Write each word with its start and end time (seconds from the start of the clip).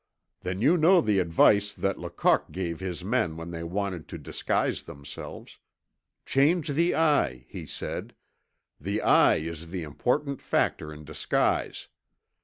"Then 0.39 0.63
you 0.63 0.77
know 0.77 0.99
the 0.99 1.19
advice 1.19 1.75
that 1.75 1.99
Lecoq 1.99 2.51
gave 2.51 2.79
his 2.79 3.03
men 3.05 3.37
when 3.37 3.51
they 3.51 3.61
wanted 3.63 4.07
to 4.07 4.17
disguise 4.17 4.81
themselves. 4.81 5.59
'Change 6.25 6.69
the 6.69 6.95
eye,' 6.95 7.45
he 7.47 7.67
said. 7.67 8.15
'The 8.79 8.99
eye 9.03 9.35
is 9.37 9.67
the 9.69 9.83
important 9.83 10.41
factor 10.41 10.91
in 10.91 11.03
disguise.' 11.05 11.87